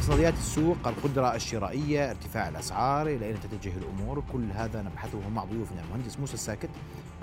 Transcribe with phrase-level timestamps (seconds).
[0.00, 5.82] اقتصاديات السوق القدرة الشرائية ارتفاع الأسعار إلى أين تتجه الأمور؟ كل هذا نبحثه مع ضيوفنا
[5.82, 6.68] المهندس موسى الساكت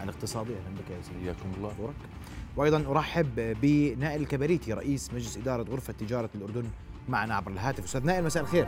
[0.04, 0.50] الاقتصادي.
[0.50, 1.24] أهلا بك يا سيدي.
[1.24, 1.72] حياكم الله.
[1.80, 1.96] دورك.
[2.58, 6.70] وأيضا أرحب بنائل الكبريتي رئيس مجلس إدارة غرفة تجارة الأردن
[7.10, 7.84] معنا عبر الهاتف.
[7.84, 8.68] أستاذ نائل مساء الخير.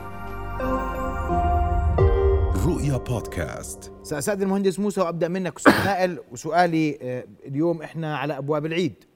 [2.65, 3.93] رؤيا بودكاست.
[4.03, 5.57] سأستأذن المهندس موسى وأبدأ منك.
[5.57, 9.08] أستاذ نائل وسؤالي آه، اليوم إحنا على أبواب العيد.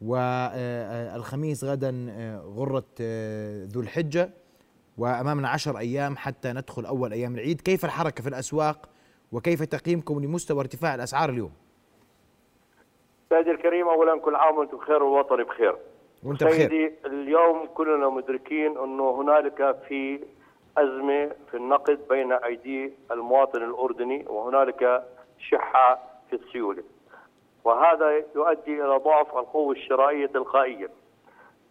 [0.00, 4.30] والخميس غدا آه، غرة آه، ذو الحجة.
[4.98, 7.60] وأمامنا عشر أيام حتى ندخل أول أيام العيد.
[7.60, 8.88] كيف الحركة في الأسواق؟
[9.32, 11.52] وكيف تقييمكم لمستوى ارتفاع الأسعار اليوم؟
[13.28, 15.76] سيدي الكريم اولا كل عام وأنتم بخير والوطن بخير.
[16.22, 16.68] وأنت بخير.
[16.68, 20.20] سيدي اليوم كلنا مدركين أنه هنالك في
[20.78, 25.04] أزمة في النقد بين أيدي المواطن الأردني وهنالك
[25.38, 25.98] شحة
[26.30, 26.82] في السيولة.
[27.64, 30.88] وهذا يؤدي إلى ضعف القوة الشرائية تلقائيا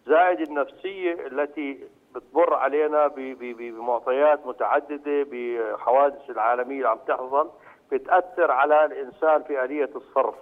[0.06, 7.50] زائد النفسية التي بتمر علينا بمعطيات متعددة بحوادث العالمية اللي عم تحصل
[7.92, 10.34] بتأثر على الإنسان في آلية الصرف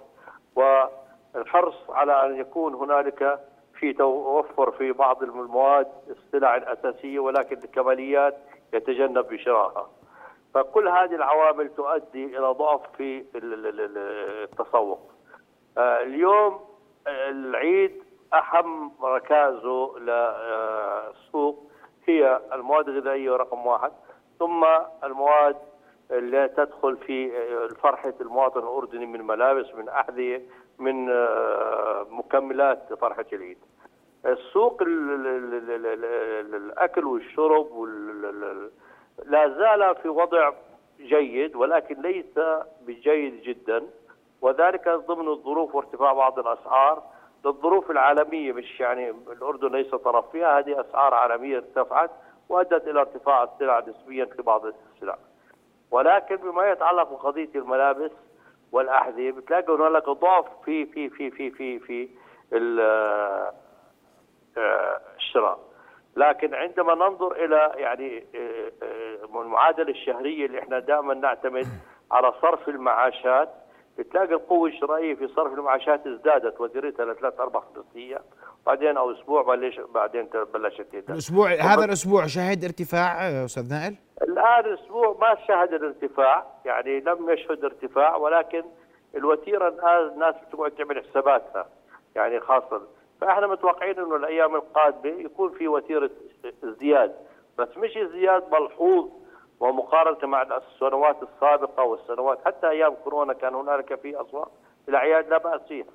[0.55, 3.39] والحرص على أن يكون هنالك
[3.79, 8.37] في توفر في بعض المواد السلع الأساسية ولكن الكماليات
[8.73, 9.89] يتجنب بشرائها.
[10.53, 13.97] فكل هذه العوامل تؤدي إلى ضعف في ال- ال- ال-
[14.43, 15.11] التسوق.
[15.79, 16.59] اليوم
[17.07, 21.71] العيد اهم ركازه للسوق
[22.07, 23.91] هي المواد الغذائية رقم واحد
[24.39, 24.65] ثم
[25.03, 25.55] المواد
[26.11, 27.31] اللي تدخل في
[27.81, 30.41] فرحه المواطن الأردني من ملابس من أحذية
[30.79, 31.05] من
[32.09, 33.57] مكملات فرحه العيد.
[34.25, 38.71] السوق ال- ال- ال- ال- ال- الأكل والشرب وال- ال- ال-
[39.25, 40.51] لا زال في وضع
[40.99, 42.39] جيد ولكن ليس
[42.81, 43.83] بجيد جدا
[44.41, 47.03] وذلك ضمن الظروف وارتفاع بعض الأسعار
[47.45, 52.11] للظروف العالمية مش يعني الأردن ليس طرف فيها هذه أسعار عالمية ارتفعت
[52.49, 55.17] وأدت إلى ارتفاع السلع نسبيا في بعض السلع.
[55.91, 58.11] ولكن بما يتعلق بقضية الملابس
[58.71, 62.09] والأحذية بتلاقي هنالك ضعف في في في في في في
[64.57, 65.59] آه، الشراء
[66.15, 71.67] لكن عندما ننظر إلى يعني آه، آه، المعادلة الشهرية اللي إحنا دائما نعتمد
[72.11, 73.49] على صرف المعاشات
[73.99, 76.61] بتلاقي القوة الشرائيه في صرف المعاشات ازدادت.
[76.61, 78.21] وزيرتها لثلاث أربع خمس أيام
[78.65, 81.13] بعدين أو أسبوع بلش بعدين بلشت تهدى.
[81.13, 87.29] الأسبوع هذا الأسبوع شهد ارتفاع آه، أستاذ نائل؟ الآن أسبوع ما شهد الارتفاع يعني لم
[87.29, 88.63] يشهد ارتفاع ولكن
[89.15, 91.69] الوتيرة الآن الناس بتقعد تعمل حساباتها
[92.15, 92.81] يعني خاصة.
[93.21, 96.09] فإحنا متوقعين إنه الأيام القادمة يكون في وتيرة
[96.63, 97.15] ازدياد.
[97.57, 99.09] بس مش ازدياد ملحوظ.
[99.59, 104.51] ومقارنة مع السنوات السابقة والسنوات حتى أيام كورونا كان هنالك في اسواق
[104.89, 105.85] الأعياد لا بأس فيها.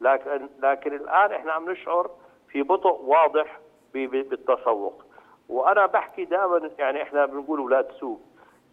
[0.00, 2.10] لكن لكن الآن إحنا عم نشعر
[2.48, 3.58] في بطء واضح
[3.94, 5.02] بالتسوق.
[5.48, 8.20] وأنا بحكي دائما يعني إحنا بنقول أولاد سوق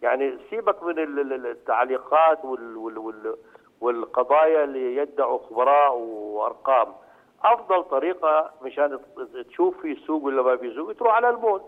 [0.02, 3.36] يعني سيبك من ال- ال- ال- التعليقات وال وال وال
[3.82, 6.88] والقضايا اللي يدعوا خبراء وأرقام.
[7.44, 9.00] أفضل طريقة مشان
[9.50, 11.62] تشوف في سوق ولا ما في سوق تروح على المول.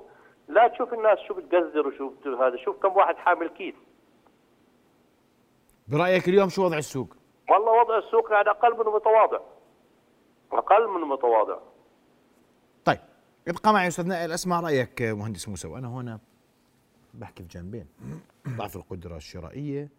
[0.52, 2.12] لا تشوف الناس شو بتقذر وشو
[2.44, 2.58] هذا.
[2.58, 3.76] شوف كم واحد حامل كيس
[5.88, 7.16] برأيك اليوم شو وضع السوق؟
[7.50, 9.40] والله وضع السوق يعني أقل من متواضع
[10.52, 11.58] أقل من متواضع
[12.86, 13.00] طيب
[13.48, 14.32] ابقى معي أستاذ نائل.
[14.32, 15.68] أسمع رأيك آه، مهندس موسى.
[15.68, 16.20] وأنا هنا
[17.14, 17.88] بحكي في جانبين
[18.58, 19.90] ضعف القدرة الشرائية.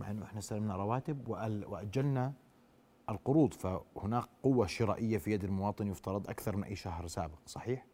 [0.00, 2.32] مع أنه إحنا استلمنا رواتب وأل- وأجلنا
[3.10, 7.86] القروض فهناك قوة شرائية في يد المواطن يفترض أكثر من أي شهر سابق صحيح؟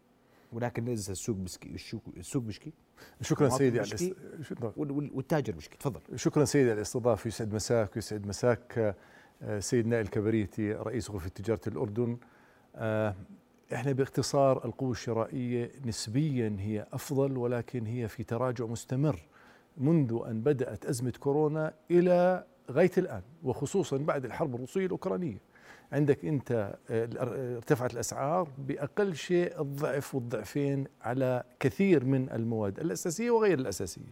[0.51, 2.73] ولكن لسه السوق بسكي السوق السوق بشكي
[3.21, 4.15] شكرا سيدي على بشكي
[4.87, 5.99] والتاجر بشكي تفضل.
[6.15, 7.27] شكرا سيدي على الاستضافة.
[7.27, 8.95] يسعد مساك ويسعد مساك.
[9.41, 12.17] آه، سيد نائل الكبريتي رئيس غرفة تجارة الأردن.
[12.75, 13.15] آه،
[13.73, 19.19] إحنا باختصار القوة الشرائية نسبيا هي أفضل ولكن هي في تراجع مستمر.
[19.77, 25.37] منذ أن بدأت أزمة كورونا إلى غاية الآن وخصوصا بعد الحرب الروسية الأوكرانية.
[25.91, 27.09] عندك انت آه،
[27.57, 34.11] ارتفعت الأسعار بأقل شيء الضعف والضعفين على كثير من المواد الأساسية وغير الأساسية.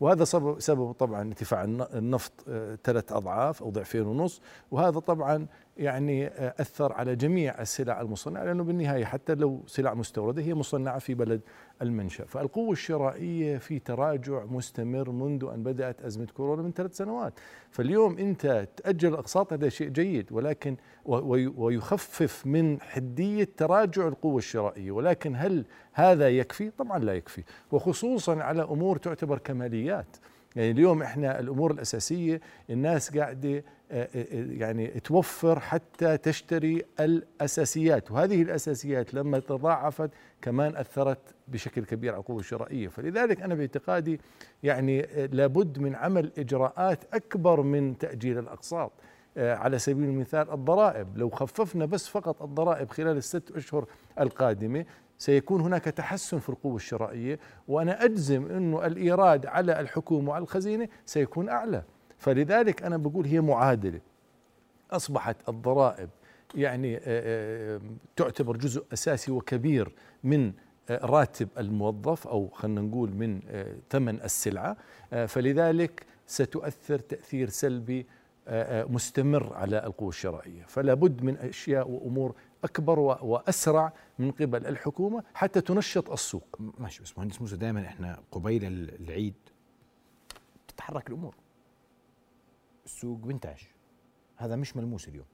[0.00, 0.24] وهذا
[0.58, 4.40] سبب طبعا ارتفاع الن- النفط آه، ثلاث أضعاف أو ضعفين ونص.
[4.70, 5.46] وهذا طبعا
[5.78, 10.98] يعني آه، أثر على جميع السلع المصنعة لأنه بالنهاية حتى لو سلع مستوردة هي مصنعة
[10.98, 11.40] في بلد
[11.82, 12.24] المنشأ.
[12.24, 17.32] فالقوة الشرائية في تراجع مستمر منذ أن بدأت أزمة كورونا من ثلاث سنوات.
[17.70, 24.90] فاليوم أنت تأجل الاقساط هذا شيء جيد ولكن ويخفف من حدية تراجع القوة الشرائية.
[24.90, 30.16] ولكن هل هذا يكفي؟ طبعا لا يكفي وخصوصا على أمور تعتبر كماليات.
[30.58, 32.40] يعني اليوم إحنا الأمور الأساسية
[32.70, 40.10] الناس قاعدة آه، آه، يعني توفر حتى تشتري الأساسيات وهذه الأساسيات لما تضاعفت
[40.42, 41.18] كمان أثرت
[41.48, 42.88] بشكل كبير على القوة الشرائية.
[42.88, 44.20] فلذلك أنا باعتقادي
[44.62, 48.92] يعني آه، لابد من عمل إجراءات أكبر من تأجيل الأقساط.
[49.36, 53.86] على سبيل المثال الضرائب لو خففنا بس فقط الضرائب خلال الست أشهر
[54.20, 54.84] القادمة
[55.18, 57.38] سيكون هناك تحسن في القوة الشرائية
[57.68, 61.82] وأنا أجزم أنه الإيراد على الحكومة وعلى الخزينة سيكون أعلى.
[62.18, 64.00] فلذلك أنا بقول هي معادلة.
[64.90, 66.08] أصبحت الضرائب
[66.54, 67.80] يعني آه، آه،
[68.16, 69.92] تعتبر جزء أساسي وكبير
[70.24, 70.52] من
[70.90, 73.40] آه، راتب الموظف أو خلينا نقول من
[73.90, 74.76] ثمن السلعة.
[75.26, 78.06] فلذلك ستؤثر تأثير سلبي
[78.88, 80.64] مستمر على القوة الشرائية.
[80.66, 86.56] فلا بد من أشياء وأمور أكبر وأسرع من قبل الحكومة حتى تنشط السوق.
[86.78, 88.64] ماشي بس مهندس موسى دائما إحنا قبيل
[89.00, 89.34] العيد
[90.68, 91.34] تتحرك الأمور.
[92.84, 93.68] السوق بنتعش
[94.36, 95.26] هذا مش ملموس اليوم.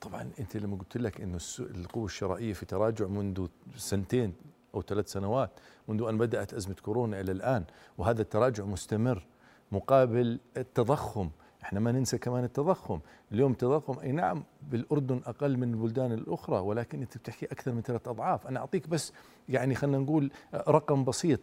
[0.00, 3.46] طبعا أنت لما قلت لك إنه القوة الشرائية في تراجع منذ
[3.76, 4.34] سنتين
[4.74, 5.50] أو ثلاث سنوات
[5.88, 7.64] منذ أن بدأت أزمة كورونا إلى الآن
[7.98, 9.26] وهذا التراجع مستمر
[9.72, 11.30] مقابل التضخم
[11.66, 13.00] إحنا ما ننسى كمان التضخم.
[13.32, 18.08] اليوم التضخم أي نعم بالأردن أقل من البلدان الأخرى ولكن أنت بتحكي أكثر من ثلاث
[18.08, 18.46] أضعاف.
[18.46, 19.12] أنا أعطيك بس
[19.48, 21.40] يعني خلينا نقول رقم بسيط.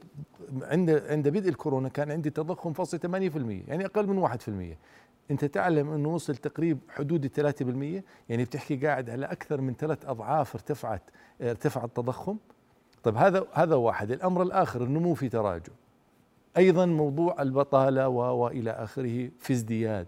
[0.62, 3.04] عند عند بدء الكورونا كان عندي تضخم فاصل 8%
[3.68, 4.78] يعني أقل من 1%
[5.32, 10.56] أنت تعلم أنه وصل تقريب حدود 3% يعني بتحكي قاعد على أكثر من ثلاث أضعاف
[10.56, 11.02] ارتفعت
[11.42, 12.38] ارتفع التضخم.
[13.04, 14.12] طيب هذا هذا واحد.
[14.12, 15.74] الأمر الآخر النمو في تراجع.
[16.58, 20.08] أيضا موضوع البطالة وإلى آخره في ازدياد.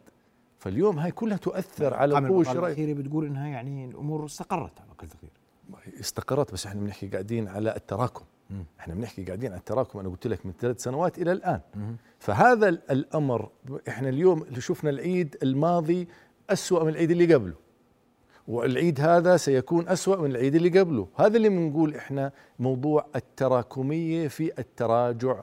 [0.60, 5.08] فاليوم هاي كلها تؤثر على القوه الشرائيه الأخيرة بتقول إنها يعني الأمور استقرت على أقل
[5.08, 5.30] تقدير.
[6.00, 8.26] استقرت بس إحنا بنحكي قاعدين على التراكم.
[8.80, 10.00] إحنا بنحكي قاعدين على التراكم.
[10.00, 11.60] أنا قلت لك من ثلاث سنوات إلى الآن.
[12.20, 13.50] فهذا الأمر
[13.88, 16.08] إحنا اليوم اللي شفنا العيد الماضي
[16.50, 17.56] أسوأ من العيد اللي قبله.
[18.48, 21.08] والعيد هذا سيكون أسوأ من العيد اللي قبله.
[21.16, 25.42] هذا اللي بنقول إحنا موضوع التراكمية في التراجع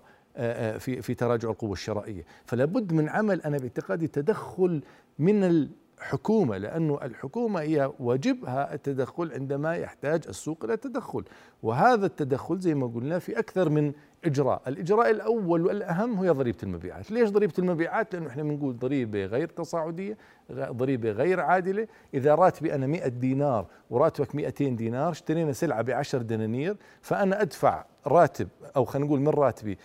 [0.78, 2.24] في في تراجع القوة الشرائية.
[2.44, 4.82] فلا بد من عمل أنا باعتقادي تدخل
[5.18, 11.24] من الحكومة لأنه الحكومة هي واجبها التدخل عندما يحتاج السوق إلى التدخل.
[11.62, 13.92] وهذا التدخل زي ما قلنا في أكثر من
[14.24, 14.62] إجراء.
[14.66, 17.10] الإجراء الأول والأهم هي ضريبة المبيعات.
[17.10, 20.16] ليش ضريبة المبيعات؟ لأنه إحنا بنقول ضريبة غير تصاعدية
[20.52, 21.86] ضريبة غير عادلة.
[22.14, 27.84] إذا راتبي أنا 100 دينار وراتبك 200 دينار اشترينا سلعة ب 10 دنانير فأنا أدفع
[28.06, 29.78] راتب أو خلينا نقول من راتبي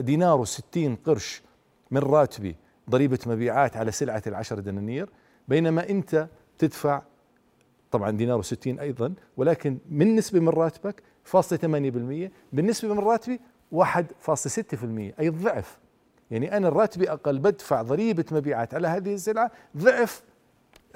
[0.00, 1.42] دينار و60 قرش
[1.90, 2.56] من راتبي
[2.90, 5.08] ضريبة مبيعات على سلعة العشر دنانير
[5.48, 6.28] بينما أنت
[6.58, 7.02] تدفع
[7.90, 13.40] طبعا دينار وستين أيضا ولكن من نسبة من راتبك فاصلة ثمانية بالمية بالنسبة من راتبي
[13.72, 15.78] واحد فاصلة ستة في المية أي الضعف
[16.30, 20.22] يعني أنا الراتبي أقل بدفع ضريبة مبيعات على هذه السلعة ضعف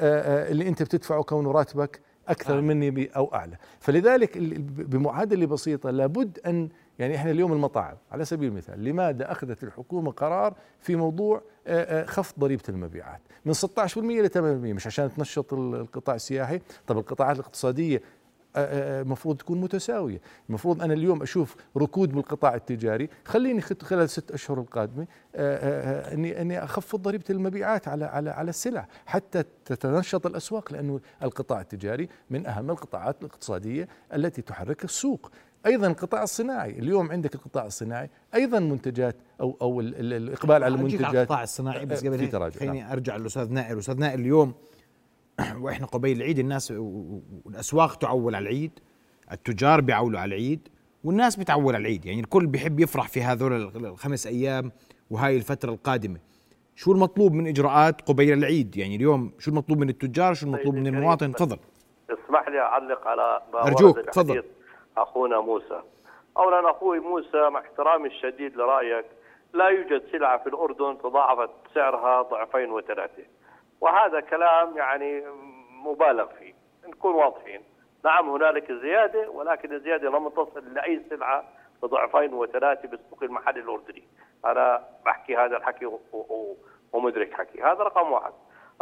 [0.00, 2.60] آه، آه، اللي أنت بتدفعه كونه راتبك أكثر.
[2.60, 6.68] مني أو أعلى فلذلك بمعادلة بسيطة لابد أن
[6.98, 12.04] يعني إحنا اليوم المطاعم على سبيل المثال لماذا أخذت الحكومة قرار في موضوع آه، آه،
[12.04, 18.02] خفض ضريبة المبيعات؟ من 16% ل 8% مش عشان تنشط القطاع السياحي؟ طب القطاعات الاقتصادية
[18.56, 24.60] المفروض آه، تكون متساوية، المفروض أنا اليوم أشوف ركود بالقطاع التجاري، خليني خلال الست أشهر
[24.60, 31.60] القادمة اني أني أخفض ضريبة المبيعات على على على السلع حتى تتنشط الأسواق لأنه القطاع
[31.60, 35.30] التجاري من أهم القطاعات الاقتصادية التي تحرك السوق،
[35.66, 41.22] أيضا القطاع الصناعي اليوم عندك القطاع الصناعي أيضا منتجات أو أو الإقبال على المنتجات على
[41.22, 42.92] القطاع الصناعي بس قبل خليني نعم.
[42.92, 43.72] أرجع للأستاذ نائل.
[43.72, 44.54] الاستاذ نائل اليوم
[45.62, 48.80] وإحنا قبيل العيد الناس والأسواق تعول على العيد
[49.32, 50.68] التجار بيعولوا على العيد
[51.04, 52.06] والناس بتعول على العيد.
[52.06, 54.72] يعني الكل بيحب يفرح في هذول الخمس أيام
[55.10, 56.18] وهاي الفترة القادمة.
[56.76, 60.86] شو المطلوب من إجراءات قبيل العيد؟ يعني اليوم شو المطلوب من التجار شو المطلوب من
[60.86, 61.58] المواطن؟ تفضل.
[62.10, 64.42] اسمح لي أعلق على أرجوك تفضل.
[64.96, 65.82] أخونا موسى.
[66.36, 69.04] أولا أخوي موسى مع احترامي الشديد لرأيك
[69.54, 73.22] لا يوجد سلعة في الأردن تضاعفت سعرها ضعفين وثلاثة
[73.80, 75.24] وهذا كلام يعني
[75.84, 76.54] مبالغ فيه
[76.88, 77.60] نكون واضحين.
[78.04, 81.44] نعم هنالك زيادة ولكن الزيادة لم تصل لأي سلعة
[81.82, 84.02] بضعفين وثلاثة بالسوق المحلي الأردني.
[84.44, 85.90] أنا بحكي هذا الحكي
[86.92, 87.62] ومدرك حكي.
[87.62, 88.32] هذا رقم واحد.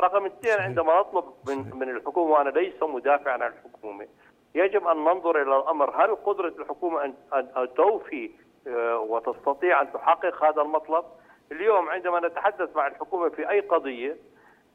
[0.01, 4.07] رقم اثنين عندما نطلب من من الحكومة وأنا ليس مدافعا عن الحكومة
[4.55, 6.05] يجب أن ننظر إلى الأمر.
[6.05, 8.31] هل قدرة الحكومة أن توفي
[8.69, 11.05] آه، وتستطيع أن تحقق هذا المطلب؟
[11.53, 14.17] اليوم عندما نتحدث مع الحكومة في أي قضية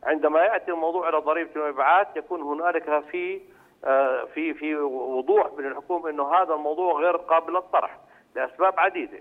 [0.04, 3.42] عندما يأتي الموضوع إلى ضريبة المبيعات يكون هنالك في
[3.86, 7.98] آه، في في وضوح من الحكومة أنه هذا الموضوع غير قابل للطرح
[8.36, 9.20] لأسباب عديدة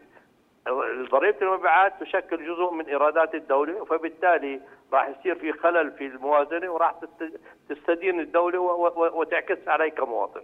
[1.10, 4.60] ضريبة المبيعات تشكل جزء من إيرادات الدولة فبالتالي
[4.92, 8.58] راح يصير في خلل في الموازنة وراح تست- تستدين الدولة
[9.14, 10.40] وتعكس علي كمواطن.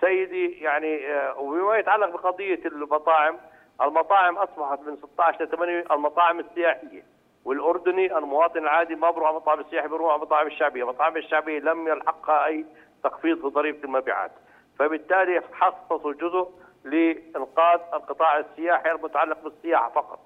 [0.00, 3.36] سيدي يعني آه، وبما يتعلق بقضية المطاعم
[3.82, 7.02] المطاعم أصبحت من 16 ل 8 المطاعم السياحية
[7.48, 12.46] والأردني المواطن العادي ما بروح على المطاعم السياحي بروح المطاعم الشعبية، المطاعم الشعبية لم يلحقها
[12.46, 12.64] أي
[13.04, 14.30] تخفيض في ضريبه المبيعات.
[14.78, 16.48] فبالتالي خصصوا جزء
[16.84, 20.18] لإنقاذ القطاع السياحي المتعلق بالسياحة فقط.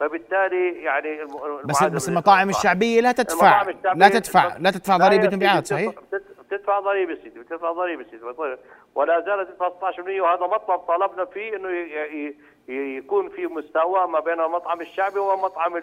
[0.00, 1.24] فبالتالي يعني
[1.64, 3.62] بس بس المطاعم الشعبية لا تدفع
[3.94, 5.92] لا تدفع تدفع- لا تدفع ضريبه مبيعات صحيح؟
[6.50, 8.24] بتدفع ضريبة سيدي بتدفع ضريبة سيدي
[8.94, 11.68] ولا زالت تدفع 16% وهذا مطلب طالبنا فيه إنه
[12.68, 15.76] يكون في مساواه ما بين المطعم الشعبي ومطعم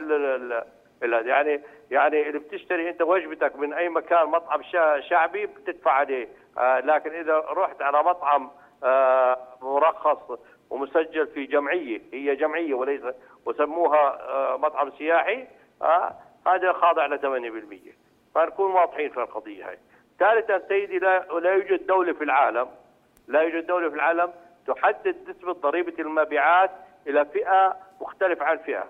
[1.03, 1.61] هذا يعني
[1.91, 4.61] يعني اللي بتشتري انت وجبتك من أي مكان مطعم
[4.99, 6.27] شعبي بتدفع عليه
[6.57, 8.51] آه لكن إذا رحت على مطعم
[8.83, 10.39] آه مرخص
[10.69, 13.01] ومسجل في جمعية هي جمعية وليس
[13.45, 15.47] وسموها آه مطعم سياحي
[15.81, 16.15] آه
[16.47, 17.19] هذا خاضع ل
[18.33, 19.77] 8% فنكون واضحين في القضية هاي.
[20.19, 22.67] ثالثا سيدي لا لا يوجد دولة في العالم
[23.27, 24.33] لا يوجد دولة في العالم
[24.67, 26.71] تحدد نسبة ضريبة المبيعات
[27.07, 28.85] إلى فئة مختلفة عن فئة.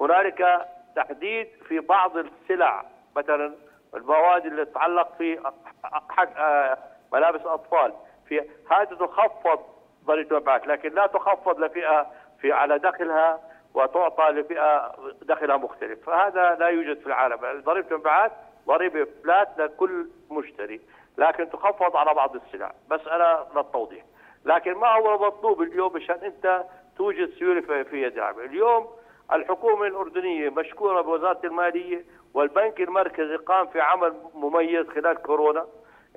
[0.00, 0.66] هنالك
[0.96, 2.84] تحديد في بعض السلع
[3.16, 3.54] مثلا
[3.94, 5.50] المواد اللي تتعلق في
[5.84, 6.78] حق آه،
[7.12, 7.92] ملابس الاطفال
[8.28, 9.60] في هذه تخفض
[10.04, 12.06] ضريبة المبيعات لكن لا تخفض لفئة
[12.40, 13.40] في على دخلها
[13.74, 16.04] وتعطى لفئة دخلها مختلف.
[16.06, 17.60] فهذا لا يوجد في العالم.
[17.62, 18.32] ضريبة المبيعات
[18.66, 20.80] ضريبة فلات لكل مشتري
[21.18, 22.72] لكن تخفض على بعض السلع.
[22.90, 24.04] مسألة للتوضيح.
[24.44, 26.64] لكن ما هو المطلوب اليوم مشان أنت
[26.96, 28.88] توجد سيولة في- العمل اليوم
[29.32, 35.66] الحكومة الأردنية مشكورة بوزارة المالية والبنك المركزي قام في عمل مميز خلال كورونا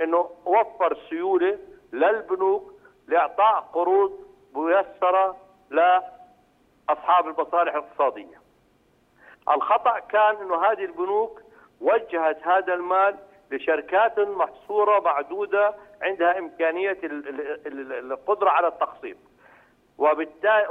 [0.02, 1.60] إنه وفر سيولة
[1.94, 2.74] للبنوك
[3.08, 4.20] لإعطاء قروض
[4.56, 5.38] ميسرة
[5.70, 8.42] لأصحاب المصالح الاقتصادية.
[9.56, 11.42] الخطأ كان إنه هذه البنوك
[11.82, 13.16] وجهت هذا المال
[13.52, 19.18] لشركات محصورة معدودة عندها إمكانية ال- ال- ال- القدرة على التقسيط.
[20.04, 20.68] وبالتالي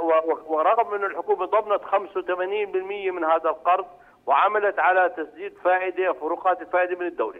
[0.47, 3.85] ورغم أن الحكومة ضمنت 85% من هذا القرض
[4.27, 7.39] وعملت على تسديد فائدة فروقات الفائده من الدولة.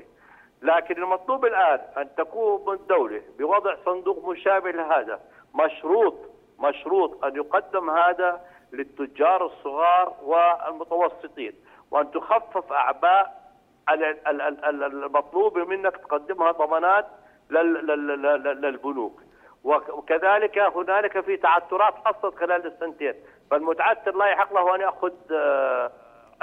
[0.61, 5.19] لكن المطلوب الآن أن تقوم الدولة بوضع صندوق مشابه لهذا
[5.55, 6.15] مشروط
[6.59, 8.41] مشروط أن يقدم هذا
[8.73, 11.53] للتجار الصغار والمتوسطين
[11.91, 13.43] وأن تخفف أعباء
[13.89, 17.05] ال- ال- ال- ال- المطلوبه منك تقدمها ضمانات
[17.49, 19.22] لل- لل- لل- للبنوك وك-
[19.63, 23.13] وكذلك هنالك في تعثرات حصلت خلال السنتين
[23.51, 25.91] فالمتعثر لا يحق له أن يأخذ آه،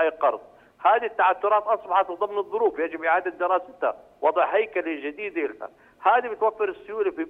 [0.00, 0.40] أي قرض.
[0.84, 5.70] هذه التعثرات أصبحت ضمن الظروف يجب إعادة دراستها وضع هيكله جديده لها.
[6.00, 7.26] هذه بتوفر السيولة في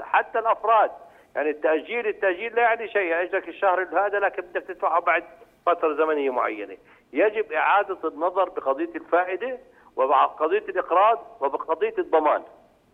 [0.00, 0.90] حتى الأفراد
[1.36, 5.24] يعني التأجيل التأجيل لا يعني شيء اجلك الشهر هذا لكن بدك تدفعه بعد
[5.66, 6.76] فترة زمنية معينة.
[7.12, 9.58] يجب إعادة النظر بقضية الفائدة
[9.96, 12.42] وقضيه الإقراض وبقضية الضمان.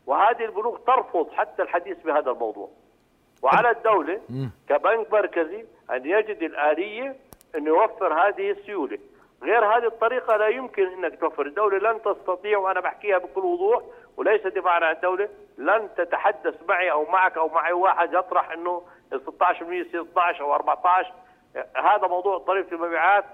[0.06, 2.68] وهذه البنوك ترفض حتى الحديث بهذا الموضوع.
[3.42, 4.20] وعلى الدولة
[4.68, 7.16] كبنك مركزي أن يجد الآلية
[7.54, 8.98] أن يوفر هذه السيولة.
[9.42, 13.82] غير هذه الطريقة لا يمكن أنك توفر الدولة لن تستطيع وأنا بحكيها بكل وضوح
[14.16, 18.82] وليس دفاعا عن الدولة لن تتحدث معي أو معك أو معي واحد يطرح أنه
[19.12, 21.12] ال 16% يصير 12 أو 14
[21.76, 23.24] هذا موضوع ضريبة المبيعات.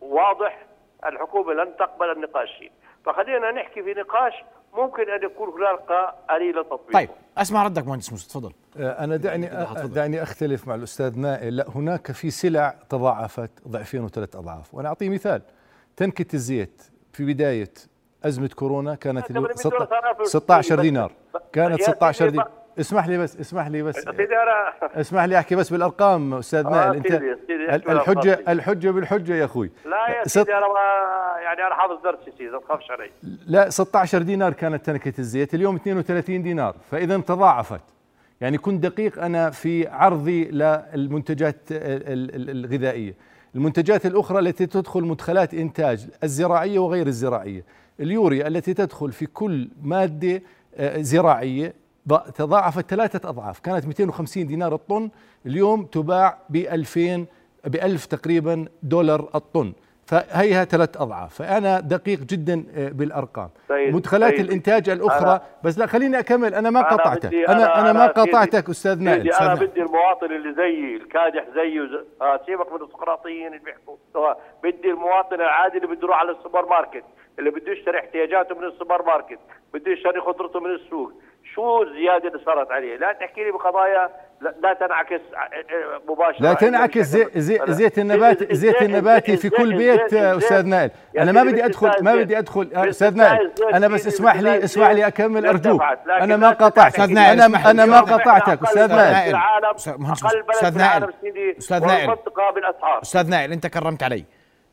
[0.00, 0.58] واضح
[1.06, 2.70] الحكومة لن تقبل النقاش فيه.
[3.04, 4.34] فخلينا نحكي في نقاش
[4.78, 7.08] ممكن أن يكون هناك آلية لتطبيقه طيب
[7.38, 8.52] أسمع ردك مهندس موسى تفضل.
[8.76, 11.56] آه، أنا دعني آه، دعني أختلف مع الأستاذ نائل.
[11.56, 14.74] لا هناك في سلع تضاعفت ضعفين وثلاث أضعاف.
[14.74, 15.42] وأنا أعطيه مثال.
[15.96, 16.82] تنكة الزيت
[17.12, 17.72] في بداية
[18.24, 21.12] أزمة كورونا كانت أنت بدك تقول صار في 16 بس- دينار
[21.52, 24.04] كانت يا 16 سيدي دينار اسمح لي بس اسمح لي بس.
[25.00, 28.44] اسمح لي أحكي بس بالأرقام أستاذ آه، نائل أنت سيدي، الحجة.
[28.48, 29.70] الحجة بالحجة يا أخوي.
[29.84, 30.58] لا يا سيدي ما
[31.42, 33.10] يعني أنا حافظ درسي سيدي ما تخافش علي.
[33.46, 37.80] لا 16 دينار كانت تنكة الزيت اليوم 32 دينار فإذا تضاعفت.
[38.40, 43.14] يعني كنت دقيق أنا في عرضي للمنتجات ال- ال- الغذائية.
[43.54, 47.64] المنتجات الأخرى التي تدخل مدخلات إنتاج الزراعية وغير الزراعية.
[48.00, 50.42] اليوريا التي تدخل في كل مادة
[50.76, 51.72] آه، زراعية ض-
[52.16, 53.60] تضاعفت ثلاثة أضعاف.
[53.60, 55.10] كانت 250 دينار الطن
[55.46, 57.26] اليوم تباع ب 2000
[57.64, 59.72] ب 1000 تقريبا دولار الطن.
[60.06, 61.34] فهيها ثلاث أضعاف.
[61.34, 63.48] فأنا دقيق جدا آه، بالأرقام.
[63.68, 66.54] سيد- مدخلات سيدي، الإنتاج الأخرى أنا- بس لا خليني أكمل.
[66.54, 67.34] أنا ما أنا قطعتك.
[67.34, 69.54] أنا أنا ما سيدي- قطعتك أستاذ نائل أنا.
[69.54, 71.90] بدي المواطن اللي زيي الكادح زيي وز...
[72.22, 73.96] آه سيبك من السقراطيين اللي بيحكوا.
[74.16, 77.04] آه، بدي المواطن العادي اللي بده يروح على السوبر ماركت
[77.38, 79.38] اللي بده يشتري احتياجاته من السوبر ماركت
[79.74, 81.12] بده يشتري خضرته من السوق.
[81.54, 85.20] شو الزياده اللي صارت عليه؟ لا تحكي لي بقضايا لا, تنعكس
[86.08, 86.42] مباشرة.
[86.42, 90.90] لا تنعكس زي زي زيت النبات زيت النباتي في كل بيت أستاذ نائل.
[91.18, 93.52] أنا ما بدي ادخل ما بدي ادخل أستاذ نائل.
[93.74, 95.82] أنا بس اسمح لي اسمح لي أكمل أرجوك.
[96.10, 97.70] أنا ما قاطعتك أستاذ نائل، أنا.
[97.70, 99.30] أنا ما قاطعتك أستاذ نائل.
[99.30, 99.74] العالم
[100.76, 101.04] نائل.
[101.58, 102.16] أستاذ نائل.
[103.02, 104.24] أستاذ نائل أنت كرمت علي.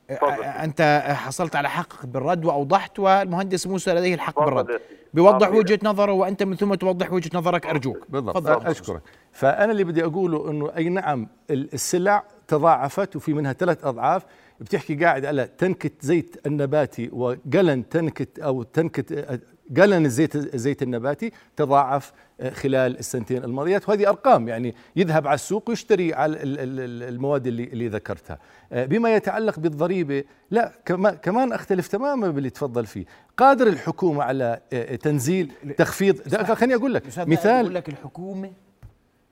[0.09, 0.43] تفضل.
[0.43, 4.81] أ- أنت حصلت على حقك بالرد وأوضحت والمهندس موسى لديه الحق تفضل بالرد.
[5.13, 5.57] بيوضح تفضل.
[5.59, 8.67] وجهة نظره وأنت من ثم توضح وجهة نظرك أرجوك بالضبط تفضل.
[8.67, 14.23] أشكرك فأنا اللي بدي أقوله إنه أي نعم ال- السلع تضاعفت وفي منها ثلاث أضعاف.
[14.59, 19.39] بتحكي قاعد على تنكه زيت النباتي وقلن تنكه أو تنكه
[19.77, 22.13] قلن الزيت الزيت النباتي تضاعف
[22.51, 23.89] خلال السنتين الماضيات.
[23.89, 28.39] وهذه أرقام يعني يذهب على السوق ويشتري على ال- ال- ال- المواد اللي اللي ذكرتها.
[28.71, 33.05] بما يتعلق بالضريبة لا كما- كمان أختلف تماما باللي تفضل فيه.
[33.37, 34.59] قادر الحكومة على
[35.01, 37.61] تنزيل تخفيض؟ خليني أقول لك مثال.
[37.63, 38.51] بقول لك الحكومة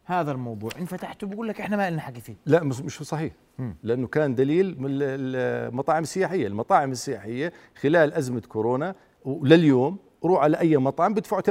[0.05, 0.71] هذا الموضوع.
[0.79, 2.35] إن فتحته بقول لك إحنا ما لنا حكي فيه.
[2.45, 3.33] لا مش صحيح.
[3.83, 5.03] لأنه كان دليل من ال-
[5.71, 6.47] المطاعم السياحية.
[6.47, 8.95] المطاعم السياحية خلال أزمة كورونا
[9.25, 11.49] ولليوم روح على أي مطعم بدفعوا 8%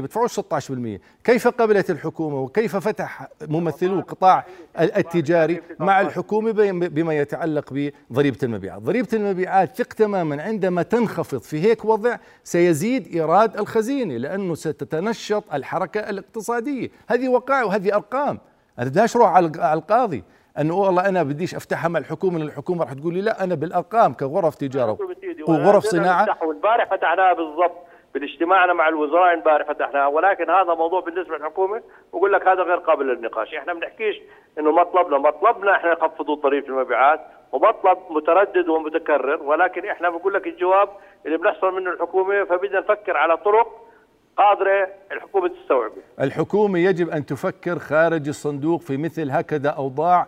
[0.00, 4.46] بدفعوا 16% كيف قبلت الحكومة؟ وكيف فتح ممثلو القطاع
[4.80, 11.60] ال- التجاري مع الحكومة بما يتعلق بضريبة المبيعات؟ ضريبة المبيعات ثق تماما عندما تنخفض في
[11.60, 16.88] هيك وضع سيزيد إيراد الخزينة لأنه ستتنشط الحركة الاقتصادية.
[17.08, 18.38] هذه وقائع وهذه أرقام.
[18.78, 20.24] أنا بديش أروح على القاضي
[20.58, 24.12] أنه والله أنا بديش افتحها مع الحكومة لأن الحكومة راح تقول لي لا أنا بالأرقام
[24.12, 24.98] كغرف تجارة
[25.48, 26.26] وغرف صناعة.
[26.42, 27.76] امبارح فتحناها بالضبط
[28.14, 33.06] باجتماعنا مع الوزراء امبارح فتحناها ولكن هذا موضوع بالنسبة للحكومة بقول لك هذا غير قابل
[33.06, 33.54] للنقاش.
[33.54, 34.16] إحنا بنحكيش
[34.58, 37.20] إنه مطلبنا مطلبنا إحنا يخفضوا ضريبه المبيعات
[37.52, 40.88] ومطلب متردد ومتكرر ولكن إحنا بقول لك الجواب
[41.26, 43.80] اللي بنحصل منه الحكومة فبدنا نفكر على طرق
[44.36, 50.26] قادرة الحكومة تستوعبه الحكومة يجب أن تفكر خارج الصندوق في مثل هكذا أوضاع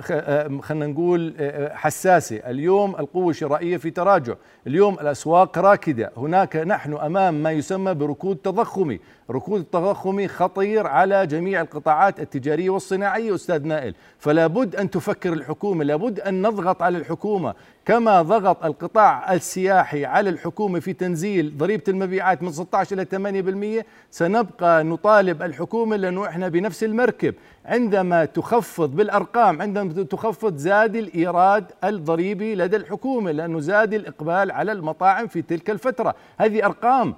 [0.00, 4.34] خلينا نقول آه، حساسة، اليوم القوة الشرائية في تراجع،
[4.66, 11.60] اليوم الأسواق راكدة، هناك نحن أمام ما يسمى بركود تضخمي، ركود التضخمي خطير على جميع
[11.60, 17.54] القطاعات التجارية والصناعية أستاذ نائل، فلا بد أن تفكر الحكومة، لابد أن نضغط على الحكومة.
[17.86, 24.84] كما ضغط القطاع السياحي على الحكومة في تنزيل ضريبة المبيعات من 16 إلى 8% سنبقى
[24.84, 27.34] نطالب الحكومة لأنه إحنا بنفس المركب.
[27.64, 35.26] عندما تخفض بالأرقام عندما تخفض زاد الإيراد الضريبي لدى الحكومة لأنه زاد الإقبال على المطاعم
[35.26, 36.14] في تلك الفترة.
[36.38, 37.14] هذه أرقام.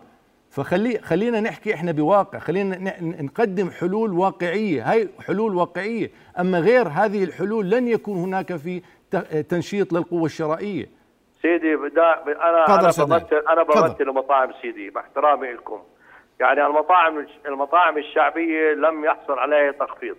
[0.50, 4.90] فخلي خلينا نحكي إحنا بواقع خلينا نقدم حلول واقعية.
[4.90, 6.10] هاي حلول واقعية.
[6.40, 8.82] أما غير هذه الحلول لن يكون هناك في
[9.20, 10.86] تنشيط للقوة الشرائية.
[11.42, 12.76] سيدي بدا أنا أنا.
[12.76, 13.62] بمثل أنا.
[13.62, 15.82] بمثل المطاعم سيدي مع احترامي لكم.
[16.40, 20.16] يعني المطاعم المطاعم الشعبية لم يحصل عليها تخفيض.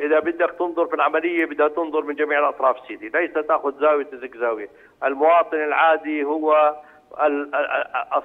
[0.00, 3.08] إذا بدك تنظر في العملية بدها تنظر من جميع الأطراف سيدي.
[3.08, 4.68] ليس تأخذ زاوية تزك زاوية.
[5.04, 6.76] المواطن العادي هو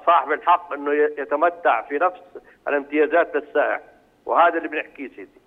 [0.05, 2.21] صاحب الحق إنه يتمتع في نفس
[2.67, 3.81] الامتيازات للسائح.
[4.25, 5.46] وهذا اللي بنحكيه سيدي.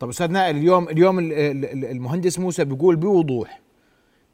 [0.00, 3.60] طب أستاذ نائل اليوم اليوم ال- ال- المهندس موسى بيقول بوضوح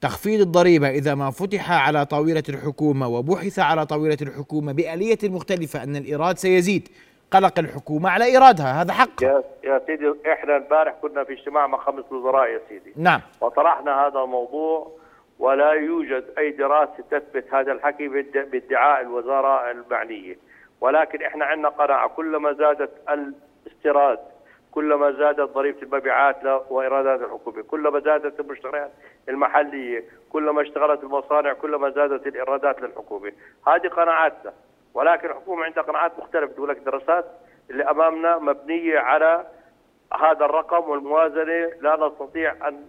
[0.00, 5.96] تخفيض الضريبة إذا ما فتح على طاولة الحكومة وبحث على طاولة الحكومة بآلية مختلفة أن
[5.96, 6.88] الإيراد سيزيد
[7.30, 9.22] قلق الحكومة على إيرادها هذا حق.
[9.22, 12.92] يا يا سيدي إحنا امبارح كنا في اجتماع مع خمس وزراء يا سيدي.
[12.96, 13.20] نعم.
[13.40, 14.92] وطرحنا هذا الموضوع
[15.38, 20.36] ولا يوجد أي دراسة تثبت هذا الحكي باد- بادعاء الوزاره المعنية.
[20.80, 24.18] ولكن إحنا عندنا قناعة كلما زادت الاستيراد
[24.74, 26.36] كلما زادت ضريبه المبيعات
[26.70, 28.90] وايرادات الحكومة، كلما زادت المشتريات
[29.28, 33.32] المحلية، كلما اشتغلت المصانع كلما زادت الإيرادات للحكومة،
[33.66, 34.52] هذه قناعاتنا،
[34.94, 36.52] ولكن الحكومة عندها قناعات مختلفة.
[36.52, 37.24] تقول لك دراسات
[37.70, 39.46] اللي أمامنا مبنية على
[40.12, 41.70] هذا الرقم والموازنة.
[41.80, 42.80] لا نستطيع أن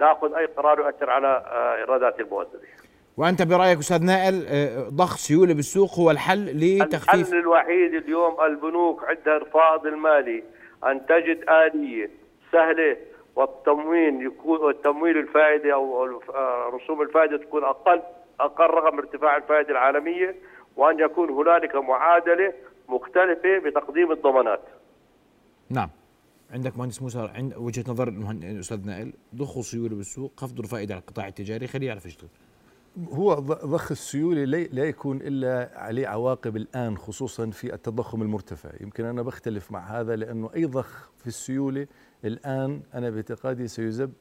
[0.00, 2.60] نأخذ أي قرار يؤثر على آه، إيرادات الموازنة.
[3.16, 9.04] وأنت برأيك أستاذ نائل آه، ضخ سيولة بالسوق هو الحل لتخفيف الحل الوحيد اليوم البنوك
[9.04, 10.42] عندها الفائض المالي.
[10.86, 12.10] أن تجد آلية
[12.52, 12.96] سهلة
[13.36, 18.02] والتموين يكون والتمويل الفائدة أو الف- آه، رسوم الفائدة تكون أقل
[18.40, 20.34] أقل رغم ارتفاع الفائدة العالمية
[20.76, 22.52] وأن يكون هنالك معادلة
[22.88, 24.60] مختلفة بتقديم الضمانات.
[25.70, 25.88] نعم
[26.52, 31.28] عندك مهندس موسى عند وجهة نظر الأستاذ نائل ضخوا سيوله بالسوق خفضوا الفائده على القطاع
[31.28, 32.28] التجاري خليه يعرف يشتغل
[33.12, 38.70] هو ضخ السيولة لا يكون إلا عليه عواقب الآن خصوصا في التضخم المرتفع.
[38.80, 41.86] يمكن أنا بختلف مع هذا لأنه أي ضخ في السيولة
[42.24, 43.68] الآن أنا باعتقادي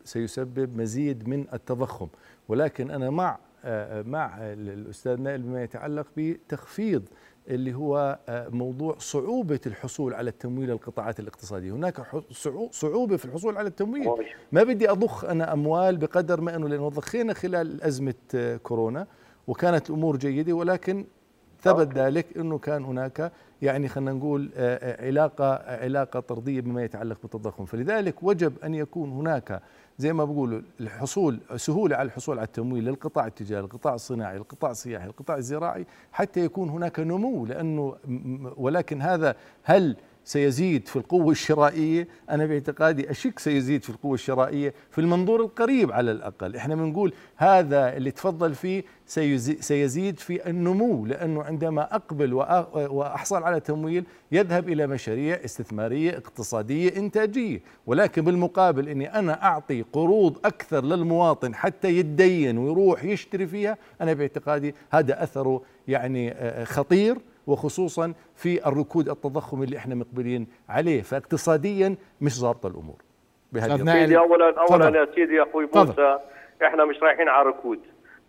[0.03, 2.07] سيسبب, مزيد من التضخم.
[2.47, 7.03] ولكن أنا مع آه، مع ال- الأستاذ نائل بما يتعلق بتخفيض
[7.47, 11.71] اللي هو آه، موضوع صعوبة الحصول على التمويل للقطاعات الاقتصادية.
[11.71, 12.01] هناك
[12.71, 14.05] صعوبة في الحصول على التمويل.
[14.51, 19.07] ما بدي أضخ أنا أموال بقدر ما أنه لأنه ضخينا خلال أزمة آه، كورونا
[19.47, 21.05] وكانت الأمور جيدة ولكن
[21.61, 27.65] ثبت ذلك أنه كان هناك يعني خلينا نقول آه، علاقة علاقة طردية بما يتعلق بالتضخم.
[27.65, 29.61] فلذلك وجب أن يكون هناك
[30.01, 35.05] زي ما بقولوا الحصول سهولة على الحصول على التمويل للقطاع التجاري القطاع الصناعي القطاع السياحي
[35.05, 37.45] القطاع الزراعي حتى يكون هناك نمو
[38.07, 42.07] م- ولكن هذا هل سيزيد في القوة الشرائية.
[42.29, 46.55] أنا باعتقادي أشك سيزيد في القوة الشرائية في المنظور القريب على الأقل.
[46.55, 53.43] إحنا بنقول هذا اللي تفضل فيه سيزي- سيزيد في النمو لأنه عندما أقبل وأ- وأحصل
[53.43, 57.59] على تمويل يذهب إلى مشاريع استثمارية اقتصادية إنتاجية.
[57.85, 64.75] ولكن بالمقابل أني أنا أعطي قروض أكثر للمواطن حتى يتدين ويروح يشتري فيها أنا باعتقادي
[64.91, 66.33] هذا أثره يعني
[66.65, 67.17] خطير.
[67.47, 71.01] وخصوصا في الركود التضخم اللي إحنا مقبلين عليه.
[71.01, 72.95] فاقتصاديا مش ظابطة الأمور
[73.51, 73.77] بهذه.
[73.77, 74.99] سيدي اولا اولا.
[74.99, 75.69] يا سيدي يا أخوي.
[75.75, 76.19] موسى
[76.65, 77.79] إحنا مش رايحين على ركود.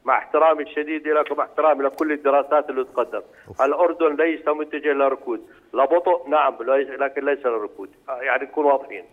[0.04, 3.20] مع احترامي الشديد لك ومع احترامي لكل الدراسات اللي تقدم.
[3.60, 5.40] الأردن ليس متجه للركود
[5.74, 9.04] لا بطء نعم ليس- لكن ليس للركود يعني نكون واضحين.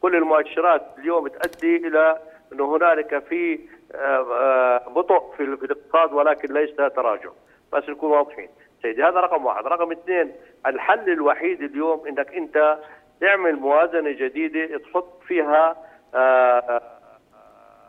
[0.00, 2.18] كل المؤشرات اليوم تؤدي إلى
[2.52, 3.58] انه هنالك في
[3.94, 7.30] آه، آه، بطء في الاقتصاد ولكن ليس تراجع.
[7.72, 8.48] بس نكون واضحين.
[8.82, 9.66] سيدي هذا رقم واحد.
[9.66, 10.32] رقم اثنين
[10.66, 12.78] الحل الوحيد اليوم إنك أنت
[13.20, 15.76] تعمل موازنة جديدة تحط فيها
[16.14, 16.82] آه،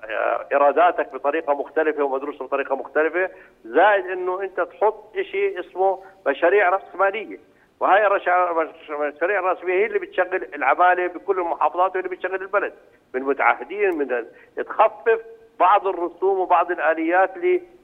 [0.10, 3.30] آه، ايراداتك بطريقة مختلفة ومدروسه بطريقة مختلفة
[3.65, 7.38] زائد إنه أنت تحط شيء اسمه مشاريع رأسمالية.
[7.80, 8.52] وهي الرشا-
[8.89, 12.73] المشاريع الراسماليه هي اللي بتشغل العمالة بكل المحافظات واللي بتشغل البلد.
[13.13, 14.26] من متعهدين من
[14.58, 15.21] تخفف
[15.60, 17.32] بعض الرسوم وبعض الآليات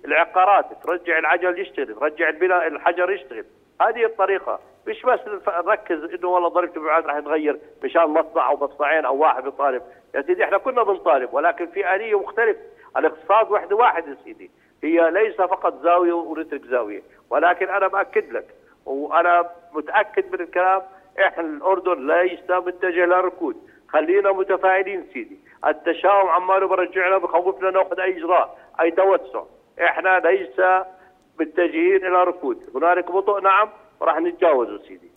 [0.05, 0.65] للعقارات.
[0.83, 3.45] ترجع العجل يشتغل ترجع البناء الحجر يشتغل.
[3.81, 4.59] هذه الطريقة.
[4.87, 9.43] مش بس نركز إنه والله ضريبه المبيعات راح يتغير مشان مصنع أو مصنعين أو واحد
[9.43, 9.81] بيطالب
[10.15, 12.59] يا سيدي إحنا كنا بنطالب ولكن في آلية مختلفة.
[12.97, 14.51] الاقتصاد وحدة واحد يا سيدي.
[14.83, 17.01] هي ليس فقط زاوية ونترك زاوية.
[17.29, 18.45] ولكن أنا باكد لك
[18.85, 20.81] وأنا متأكد من الكلام
[21.27, 23.55] إحنا الأردن ليس متجه للركود.
[23.89, 25.37] خلينا متفائلين سيدي.
[25.67, 29.43] التشاؤم عماله برجعنا بخوفنا نأخذ أي إجراء أي توسع.
[29.83, 30.59] إحنا ليس
[31.39, 32.57] متجهين إلى ركود.
[32.75, 35.13] هنالك بطء؟ نعم وراح نتجاوزه سيدي.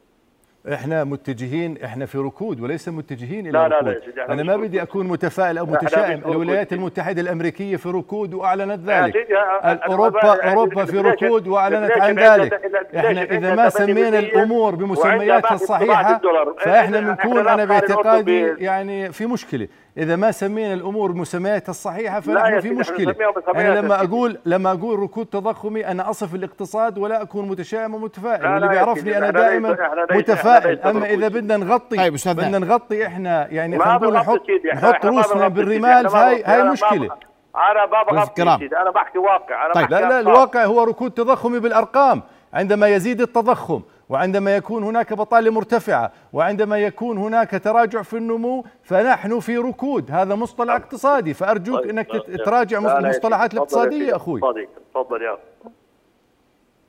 [0.72, 4.04] إحنا متجهين إحنا في ركود وليس متجهين إلى لا، لا، لا ركود.
[4.04, 4.82] سيدي، إحنا أنا ما بدي.
[4.82, 6.22] أكون متفائل أو متشائم.
[6.26, 6.72] الولايات.
[6.72, 9.16] المتحدة الأمريكية في ركود وأعلنت ذلك.
[9.62, 12.54] أوروبا اوروبا في ركود وأعلنت عن ذلك.
[12.96, 16.20] إحنا إذا ما 8% سمينا الأمور بمسمياتها الصحيحة.
[16.59, 19.68] فإحنا بنكون لا أنا باعتقادي يعني في مشكلة.
[19.98, 23.14] إذا ما سمينا الأمور بمسمياتها الصحيحة فنحن في مشكلة
[23.48, 24.02] أنا لما.
[24.04, 28.72] أقول لما أقول ركود تضخمي أنا أصف الاقتصاد ولا أكون متشائم ومتفائل لا، واللي لا
[28.72, 29.76] يا بيعرفني أنا دائما
[30.11, 31.28] متفائل أما إذا.
[31.28, 34.40] بدنا نغطي طيب، بدنا نغطي إحنا يعني خلينا نقول نحط
[34.74, 36.42] نحط روسنا بالرمال فهي.
[36.42, 37.09] هاي أنا ما مشكلة
[37.56, 37.87] أنا.
[38.11, 40.20] بغطي سيدي أنا بحكي واقع أنا طيب بحكي لا لا.
[40.20, 42.22] الواقع هو ركود تضخمي بالأرقام
[42.54, 49.40] عندما يزيد التضخم وعندما يكون هناك بطالة مرتفعة وعندما يكون هناك تراجع في النمو فنحن
[49.40, 50.11] في ركود.
[50.11, 51.35] هذا مصطلح اقتصادي.
[51.35, 52.07] فأرجوك طيب، إنك
[52.45, 54.40] تراجع يا المصطلحات يا الاقتصادية سيدي، أخوي.
[54.40, 55.38] تفضل تفضل يا.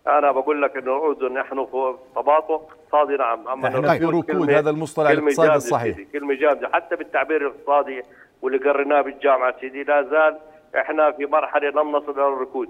[0.07, 2.61] أنا بقول لك إنه الاردن نحن في تباطؤ.
[2.61, 3.47] اقتصادي نعم.
[3.47, 5.97] أما الركود في ركود، هذا المصطلح الاقتصادي الصحيح.
[6.13, 6.69] كلمة جامدة.
[6.73, 8.03] حتى بالتعبير الاقتصادي
[8.41, 10.37] واللي قريناه بالجامعة سيدي لا زال
[10.81, 12.69] إحنا في مرحلة لم نصل إلى الركود.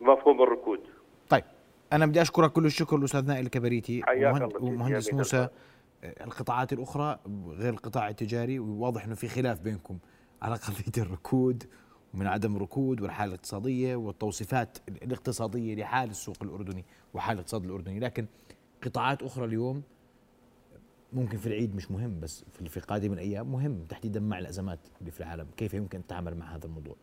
[0.00, 0.80] مفهوم الركود.
[1.92, 4.02] أنا بدي أشكرك كل الشكر الأستاذ نائل الكبريتي
[4.60, 5.48] ومهندس موسى.
[6.04, 8.58] آه، القطاعات الأخرى غير القطاع التجاري.
[8.58, 9.98] وواضح إنه في خلاف بينكم
[10.42, 11.64] على قضية الركود
[12.14, 18.00] ومن عدم الركود والحالة الاقتصادية والتوصيفات الاقتصادية لحال السوق الأردني وحال الاقتصاد الأردني.
[18.00, 18.26] لكن
[18.82, 19.82] قطاعات أخرى اليوم
[21.12, 25.10] ممكن في العيد مش مهم بس في في قادم الأيام مهم تحديدا مع الأزمات اللي
[25.10, 25.46] في العالم.
[25.56, 26.96] كيف يمكن التعامل مع هذا الموضوع؟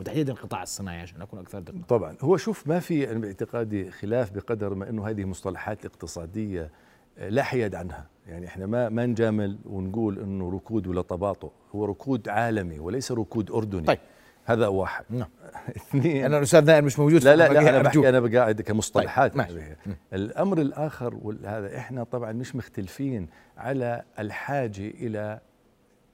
[0.00, 1.82] وتحديدا القطاع الصناعي عشان أكون أكثر دقة.
[1.88, 2.16] طبعا.
[2.20, 6.70] هو شوف ما في أنا باعتقادي خلاف بقدر ما إنه هذه مصطلحات اقتصادية
[7.18, 8.06] آه، لا حياد عنها.
[8.26, 11.50] يعني إحنا ما ما نجامل ونقول إنه ركود ولا تباطؤ.
[11.74, 13.82] هو ركود عالمي وليس ركود أردني.
[13.82, 13.98] طيب.
[14.44, 15.04] هذا واحد.
[15.10, 15.28] نعم.
[15.76, 16.24] اثنين.
[16.24, 17.82] أنا الأستاذ نائل مش موجود لا لا لا أنا.
[17.82, 19.76] بحكي أنا بقاعد كمصطلحات طيب،.
[20.12, 25.40] الأمر الآخر وهذا إحنا طبعا مش مختلفين على الحاجة إلى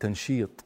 [0.01, 0.65] تنشيط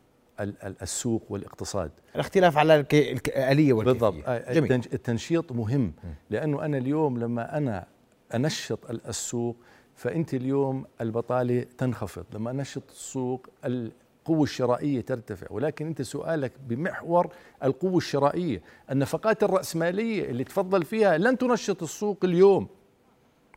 [0.82, 1.90] السوق والاقتصاد.
[2.14, 2.84] الاختلاف على.
[2.92, 4.08] الآلية والكيفية.
[4.08, 4.30] بالضبط.
[4.50, 4.72] جميل.
[4.72, 5.92] التنشيط مهم.
[6.30, 7.86] لأنه أنا اليوم لما أنا
[8.34, 9.56] أنشط ال- السوق
[9.94, 12.24] فأنت اليوم البطالة تنخفض.
[12.34, 15.46] لما أنشط السوق القوة الشرائية ترتفع.
[15.50, 17.28] ولكن أنت سؤالك بمحور
[17.64, 18.62] القوة الشرائية.
[18.90, 22.68] النفقات الرأسمالية اللي تفضل فيها لن تنشط السوق اليوم.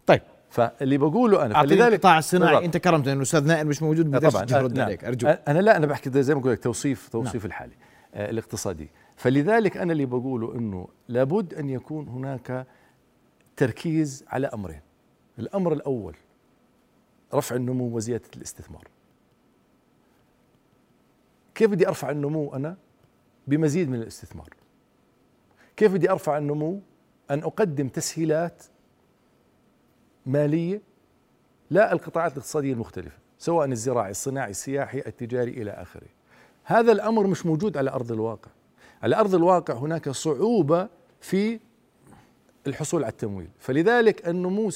[0.05, 0.21] طيب.
[0.49, 2.75] فاللي بقوله أنا أعطيني القطاع الصناعي بالضبط.
[2.75, 4.45] أنت كرمت انه أستاذ نائل مش موجود بدي طبعا.
[4.45, 4.86] طبعا ارد نعم.
[4.86, 5.03] عليك.
[5.03, 7.45] ارجوك أنا لا أنا بحكي زي ما قلت لك توصيف توصيف نعم.
[7.45, 7.73] الحالي
[8.13, 8.89] آه الاقتصادي.
[9.15, 12.67] فلذلك أنا اللي بقوله إنه لابد أن يكون هناك
[13.57, 14.81] تركيز على أمرين.
[15.39, 16.15] الأمر الأول
[17.33, 18.88] رفع النمو وزيادة الاستثمار.
[21.55, 22.77] كيف بدي أرفع النمو أنا؟
[23.47, 24.49] بمزيد من الاستثمار.
[25.77, 26.81] كيف بدي أرفع النمو؟
[27.31, 28.63] أن أقدم تسهيلات
[30.27, 30.81] مالية
[31.69, 36.07] لا القطاعات الاقتصادية المختلفة سواء الزراعي الصناعي السياحي التجاري إلى آخره.
[36.63, 38.51] هذا الأمر مش موجود على أرض الواقع.
[39.03, 40.87] على أرض الواقع هناك صعوبة
[41.21, 41.59] في
[42.67, 43.47] الحصول على التمويل.
[43.59, 44.69] فلذلك النمو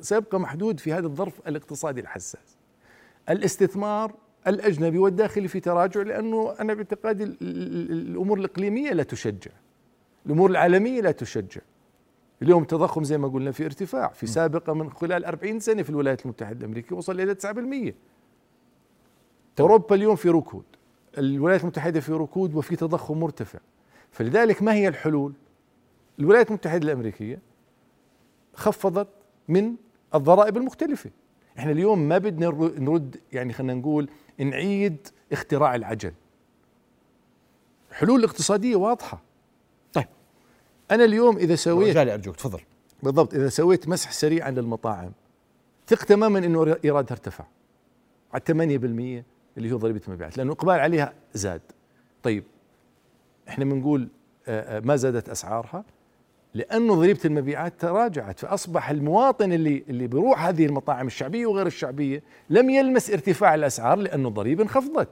[0.00, 2.56] سيبقى محدود في هذا الظرف الاقتصادي الحساس.
[3.28, 4.12] الاستثمار
[4.46, 9.50] الأجنبي والداخلي في تراجع لأنه أنا باعتقادي ال- ال- الأمور الإقليمية لا تشجع.
[10.26, 11.60] الأمور العالمية لا تشجع.
[12.42, 16.24] اليوم التضخم زي ما قلنا في ارتفاع في سابقة من خلال 40 سنة في الولايات
[16.24, 17.94] المتحدة الأمريكية وصل إلى 9%
[19.60, 20.64] أوروبا اليوم في ركود
[21.18, 23.58] الولايات المتحدة في ركود وفي تضخم مرتفع.
[24.10, 25.32] فلذلك ما هي الحلول؟
[26.18, 27.38] الولايات المتحدة الأمريكية
[28.54, 29.08] خفضت
[29.48, 29.74] من
[30.14, 31.10] الضرائب المختلفة.
[31.58, 36.12] إحنا اليوم ما بدنا نر- نرد يعني خلينا نقول نعيد اختراع العجل.
[37.92, 39.16] حلول اقتصادية واضحة.
[39.16, 39.29] طيب
[40.90, 42.60] أنا اليوم إذا سويت رجالي ارجوك تفضل.
[43.02, 45.12] بالضبط إذا سويت مسح سريع عن المطاعم
[45.86, 47.44] ثق تماما إنه ايرادها ارتفع
[48.32, 48.42] على
[49.22, 49.24] 8%
[49.58, 51.60] اللي هو ضريبة المبيعات لأنه الاقبال عليها زاد.
[52.22, 52.44] طيب
[53.48, 54.08] إحنا بنقول
[54.48, 55.84] آه، آه، ما زادت أسعارها؟
[56.54, 62.70] لأنه ضريبة المبيعات تراجعت فأصبح المواطن اللي اللي بيروح هذه المطاعم الشعبية وغير الشعبية لم
[62.70, 65.08] يلمس ارتفاع الأسعار لأنه الضريبه انخفضت.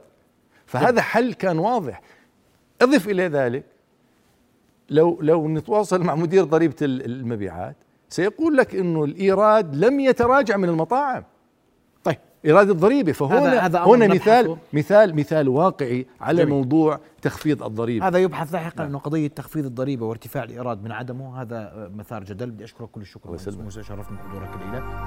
[0.65, 2.01] فهذا حل كان واضح.
[2.81, 3.63] أضف إلى ذلك
[4.89, 7.75] لو لو نتواصل مع مدير ضريبة ال- المبيعات
[8.09, 11.23] سيقول لك إنه الإيراد لم يتراجع من المطاعم.
[12.03, 12.17] طيب.
[12.45, 13.11] إيراد الضريبة.
[13.11, 14.41] فهنا هذا- هذا هنا نبحثه.
[14.41, 16.53] مثال مثال مثال واقعي على جميل.
[16.55, 18.07] موضوع تخفيض الضريبة.
[18.07, 22.51] هذا يبحث لاحقا إنه قضية تخفيض الضريبة وارتفاع الإيراد من عدمه هذا مثار جدل.
[22.51, 23.29] بدي أشكرك كل الشكر.
[23.63, 25.05] موسى شرفنا بحضورك الينا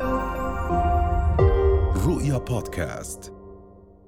[2.06, 3.32] رؤيا بودكاست.